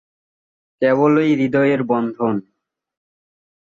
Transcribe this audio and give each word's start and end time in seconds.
কেবলই 0.81 1.29
হৃদয়ের 1.35 1.81
বন্ধন। 1.83 2.35